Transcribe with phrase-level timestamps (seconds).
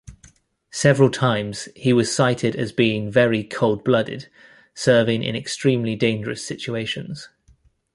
[0.71, 4.29] Several times, he was cited as being very cold-blooded,
[4.73, 7.29] serving in extremely dangerous situations.